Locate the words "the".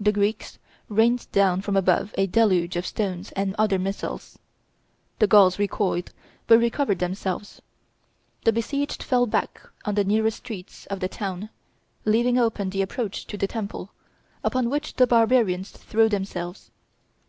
0.00-0.10, 5.20-5.28, 8.42-8.52, 9.94-10.02, 10.98-11.06, 12.70-12.82, 13.36-13.46, 14.94-15.06